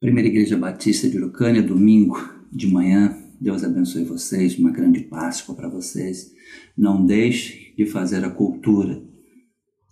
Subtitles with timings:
[0.00, 2.16] Primeira Igreja Batista de Urucânia, domingo
[2.50, 3.22] de manhã.
[3.38, 6.32] Deus abençoe vocês, uma grande Páscoa para vocês.
[6.74, 9.06] Não deixe de fazer a cultura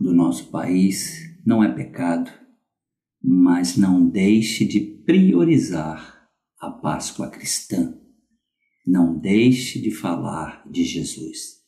[0.01, 1.31] do nosso país.
[1.45, 2.31] Não é pecado,
[3.23, 6.27] mas não deixe de priorizar
[6.59, 7.95] a Páscoa cristã.
[8.87, 11.59] Não deixe de falar de Jesus.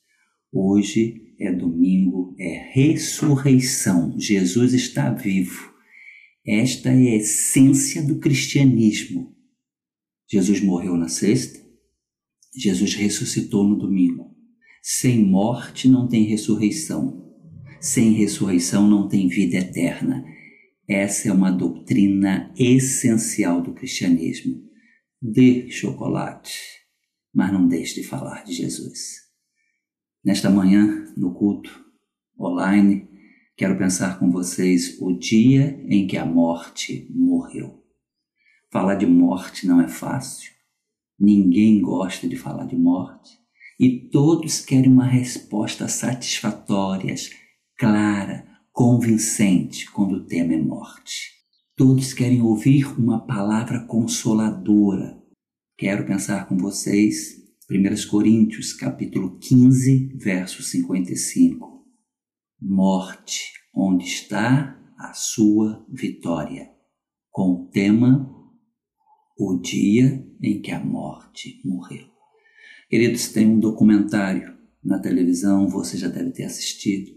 [0.50, 4.18] Hoje é domingo, é ressurreição.
[4.18, 5.70] Jesus está vivo.
[6.46, 9.36] Esta é a essência do cristianismo.
[10.28, 11.60] Jesus morreu na sexta,
[12.56, 14.34] Jesus ressuscitou no domingo.
[14.82, 17.30] Sem morte não tem ressurreição.
[17.80, 20.24] Sem ressurreição não tem vida eterna.
[20.88, 24.62] Essa é uma doutrina essencial do cristianismo.
[25.22, 26.58] Dê chocolate,
[27.32, 29.20] mas não deixe de falar de Jesus.
[30.24, 31.84] Nesta manhã, no culto
[32.38, 33.08] online,
[33.60, 37.84] Quero pensar com vocês o dia em que a morte morreu.
[38.72, 40.50] Falar de morte não é fácil.
[41.18, 43.28] Ninguém gosta de falar de morte.
[43.78, 47.14] E todos querem uma resposta satisfatória,
[47.76, 51.30] clara, convincente quando o tema é morte.
[51.76, 55.22] Todos querem ouvir uma palavra consoladora.
[55.76, 57.36] Quero pensar com vocês
[57.70, 61.70] 1 Coríntios, capítulo 15, verso 55
[62.60, 66.70] morte, onde está a sua vitória,
[67.30, 68.28] com o tema
[69.38, 72.06] O dia em que a morte morreu.
[72.88, 77.10] Queridos, tem um documentário na televisão, você já deve ter assistido,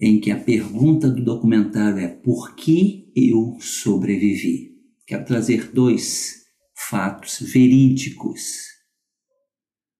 [0.00, 4.74] em que a pergunta do documentário é: por que eu sobrevivi?
[5.06, 6.44] Quero trazer dois
[6.88, 8.66] fatos verídicos.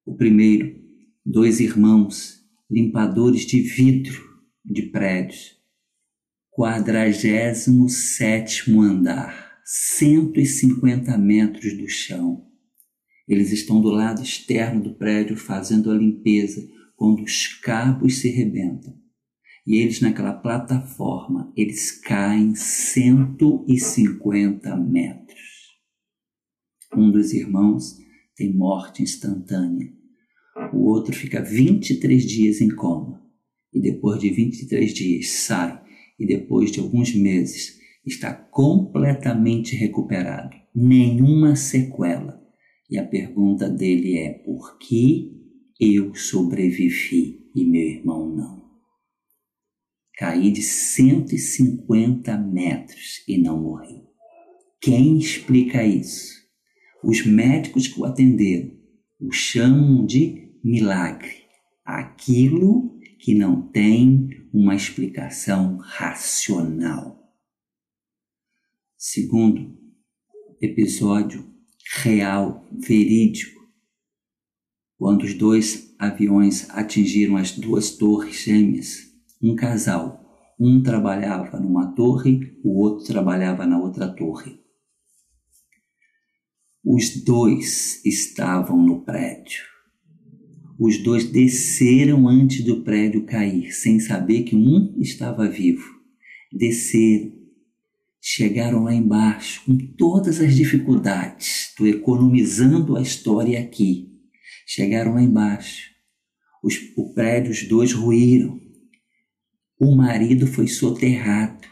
[0.04, 0.76] O primeiro,
[1.24, 4.25] dois irmãos limpadores de vidro
[4.66, 5.56] de prédios.
[6.50, 12.46] 47 andar, 150 metros do chão.
[13.28, 16.66] Eles estão do lado externo do prédio fazendo a limpeza
[16.96, 18.96] quando os cabos se rebentam.
[19.66, 25.36] E eles naquela plataforma, eles caem 150 metros.
[26.96, 27.96] Um dos irmãos
[28.36, 29.96] tem morte instantânea
[30.72, 33.25] o outro fica 23 dias em coma
[33.76, 35.78] e depois de 23 dias sai
[36.18, 42.42] e depois de alguns meses está completamente recuperado, nenhuma sequela.
[42.90, 45.30] E a pergunta dele é: por que
[45.78, 48.64] eu sobrevivi e meu irmão não?
[50.16, 54.00] Caí de 150 metros e não morri.
[54.80, 56.34] Quem explica isso?
[57.04, 58.74] Os médicos que o atenderam
[59.20, 61.44] o chamam de milagre,
[61.84, 62.95] aquilo
[63.26, 67.28] que não tem uma explicação racional.
[68.96, 69.76] Segundo
[70.62, 71.44] episódio
[72.04, 73.60] real, verídico,
[74.96, 80.24] quando os dois aviões atingiram as duas torres gêmeas, um casal,
[80.56, 84.56] um trabalhava numa torre, o outro trabalhava na outra torre.
[86.84, 89.75] Os dois estavam no prédio
[90.78, 95.96] os dois desceram antes do prédio cair, sem saber que um estava vivo.
[96.52, 97.32] Desceram,
[98.20, 101.68] chegaram lá embaixo com todas as dificuldades.
[101.70, 104.12] Estou economizando a história aqui.
[104.66, 105.90] Chegaram lá embaixo.
[106.62, 108.60] Os, o prédio, os dois ruíram.
[109.80, 111.66] O marido foi soterrado.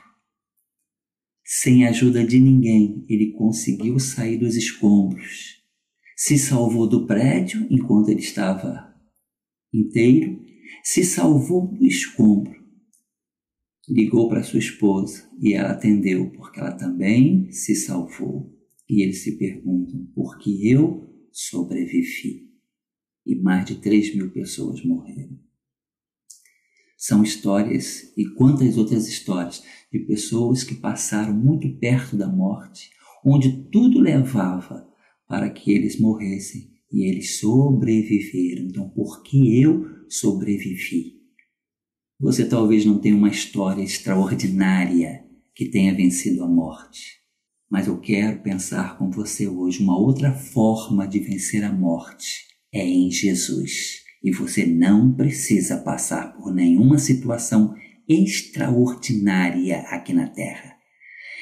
[1.44, 5.62] Sem ajuda de ninguém, ele conseguiu sair dos escombros.
[6.16, 8.93] Se salvou do prédio enquanto ele estava
[9.74, 10.40] inteiro,
[10.82, 12.62] se salvou do escombro.
[13.88, 18.54] Ligou para sua esposa e ela atendeu, porque ela também se salvou.
[18.88, 22.50] E eles se perguntam: por que eu sobrevivi?
[23.26, 25.38] E mais de 3 mil pessoas morreram.
[26.96, 29.62] São histórias e quantas outras histórias
[29.92, 32.90] de pessoas que passaram muito perto da morte,
[33.24, 34.88] onde tudo levava
[35.26, 38.66] para que eles morressem e eles sobreviveram.
[38.66, 41.14] Então, por que eu sobrevivi?
[42.20, 47.18] Você talvez não tenha uma história extraordinária que tenha vencido a morte,
[47.68, 52.86] mas eu quero pensar com você hoje uma outra forma de vencer a morte é
[52.86, 54.04] em Jesus.
[54.22, 57.74] E você não precisa passar por nenhuma situação
[58.08, 60.73] extraordinária aqui na Terra.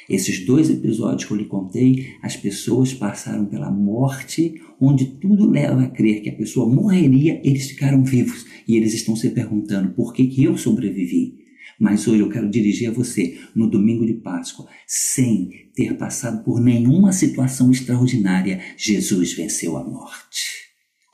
[0.09, 5.85] Esses dois episódios que eu lhe contei, as pessoas passaram pela morte, onde tudo leva
[5.85, 10.13] a crer que a pessoa morreria, eles ficaram vivos e eles estão se perguntando por
[10.13, 11.43] que, que eu sobrevivi.
[11.79, 16.61] Mas hoje eu quero dirigir a você no domingo de Páscoa, sem ter passado por
[16.61, 18.61] nenhuma situação extraordinária.
[18.77, 20.63] Jesus venceu a morte.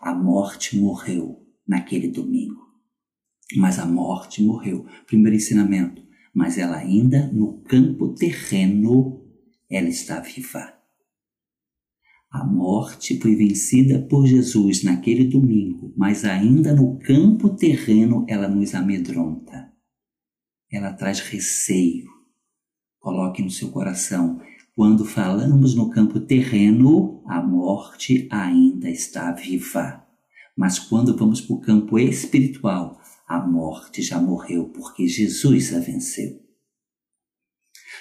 [0.00, 2.68] A morte morreu naquele domingo.
[3.56, 4.86] Mas a morte morreu.
[5.06, 6.07] Primeiro ensinamento.
[6.38, 9.26] Mas ela ainda no campo terreno,
[9.68, 10.72] ela está viva.
[12.30, 18.72] A morte foi vencida por Jesus naquele domingo, mas ainda no campo terreno ela nos
[18.72, 19.68] amedronta.
[20.70, 22.06] Ela traz receio.
[23.00, 24.40] Coloque no seu coração.
[24.76, 30.06] Quando falamos no campo terreno, a morte ainda está viva.
[30.56, 32.97] Mas quando vamos para o campo espiritual,
[33.28, 36.40] a morte já morreu porque Jesus a venceu.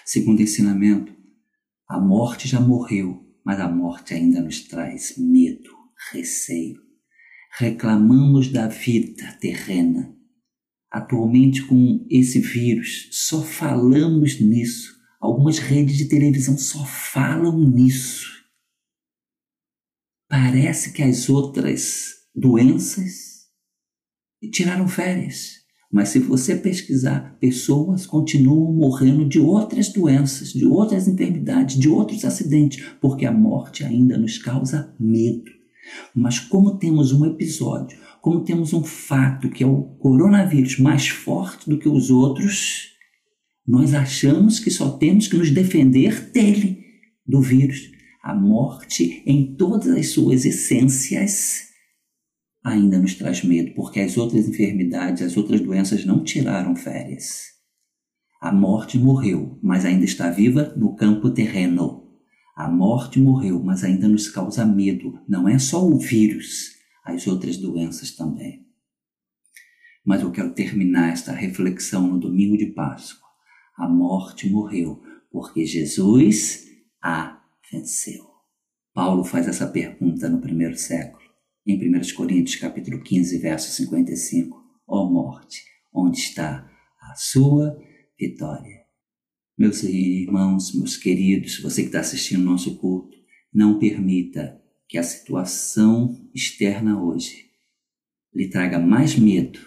[0.06, 1.16] Segundo ensinamento,
[1.88, 5.70] a morte já morreu mas a morte ainda nos traz medo,
[6.12, 6.82] receio.
[7.58, 10.14] Reclamamos da vida terrena.
[10.92, 14.94] Atualmente, com esse vírus, só falamos nisso.
[15.22, 18.28] Algumas redes de televisão só falam nisso.
[20.28, 23.37] Parece que as outras doenças
[24.52, 25.58] tiraram férias.
[25.92, 32.26] Mas se você pesquisar, pessoas continuam morrendo de outras doenças, de outras enfermidades, de outros
[32.26, 35.50] acidentes, porque a morte ainda nos causa medo.
[36.14, 41.70] Mas como temos um episódio, como temos um fato que é o coronavírus mais forte
[41.70, 42.90] do que os outros,
[43.66, 46.84] nós achamos que só temos que nos defender dele,
[47.26, 47.92] do vírus.
[48.22, 51.68] A morte, em todas as suas essências,
[52.68, 57.44] ainda nos traz medo, porque as outras enfermidades, as outras doenças não tiraram férias.
[58.42, 62.06] A morte morreu, mas ainda está viva no campo terreno.
[62.56, 65.18] A morte morreu, mas ainda nos causa medo.
[65.28, 66.76] Não é só o vírus,
[67.06, 68.66] as outras doenças também.
[70.06, 73.28] Mas eu quero terminar esta reflexão no domingo de Páscoa.
[73.78, 76.66] A morte morreu, porque Jesus
[77.02, 77.42] a
[77.72, 78.26] venceu.
[78.94, 81.27] Paulo faz essa pergunta no primeiro século
[81.68, 86.72] em 1 Coríntios capítulo 15, verso 55, ó morte, onde está
[87.02, 87.78] a sua
[88.18, 88.86] vitória?
[89.58, 93.18] Meus irmãos, meus queridos, você que está assistindo nosso culto,
[93.54, 97.48] não permita que a situação externa hoje
[98.34, 99.60] lhe traga mais medo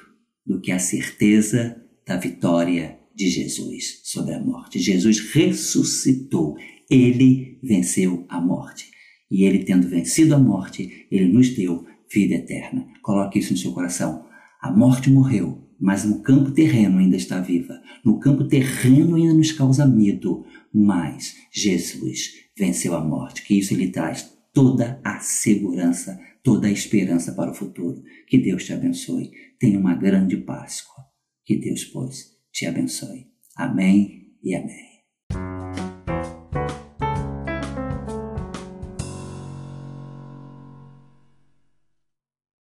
[0.46, 4.79] do que a certeza da vitória de Jesus sobre a morte.
[4.79, 6.56] Jesus ressuscitou,
[6.88, 8.91] ele venceu a morte.
[9.31, 12.86] E ele, tendo vencido a morte, ele nos deu vida eterna.
[13.02, 14.26] Coloque isso no seu coração.
[14.60, 17.80] A morte morreu, mas no campo terreno ainda está viva.
[18.04, 23.42] No campo terreno ainda nos causa medo, mas Jesus venceu a morte.
[23.42, 28.02] Que isso lhe traz toda a segurança, toda a esperança para o futuro.
[28.26, 29.30] Que Deus te abençoe.
[29.58, 31.04] Tenha uma grande Páscoa.
[31.44, 33.26] Que Deus, pois, te abençoe.
[33.56, 34.89] Amém e amém.